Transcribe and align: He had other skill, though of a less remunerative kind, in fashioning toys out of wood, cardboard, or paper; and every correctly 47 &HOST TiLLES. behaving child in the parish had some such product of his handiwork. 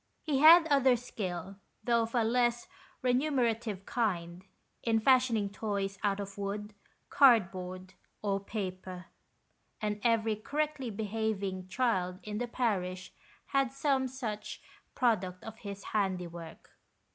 He 0.23 0.39
had 0.39 0.65
other 0.69 0.95
skill, 0.95 1.57
though 1.83 2.01
of 2.01 2.15
a 2.15 2.23
less 2.23 2.67
remunerative 3.03 3.85
kind, 3.85 4.43
in 4.81 4.99
fashioning 4.99 5.51
toys 5.51 5.99
out 6.03 6.19
of 6.19 6.39
wood, 6.39 6.73
cardboard, 7.11 7.93
or 8.23 8.39
paper; 8.39 9.05
and 9.79 10.01
every 10.03 10.35
correctly 10.35 10.89
47 10.89 10.89
&HOST 10.89 10.97
TiLLES. 11.13 11.37
behaving 11.37 11.67
child 11.67 12.19
in 12.23 12.39
the 12.39 12.47
parish 12.47 13.13
had 13.49 13.71
some 13.71 14.07
such 14.07 14.63
product 14.95 15.43
of 15.43 15.59
his 15.59 15.83
handiwork. 15.83 16.71